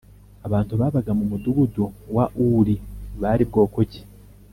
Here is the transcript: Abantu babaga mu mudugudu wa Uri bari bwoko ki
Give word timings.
Abantu 0.47 0.73
babaga 0.81 1.11
mu 1.19 1.25
mudugudu 1.31 1.83
wa 2.15 2.25
Uri 2.59 2.75
bari 3.21 3.43
bwoko 3.49 3.79
ki 3.91 4.01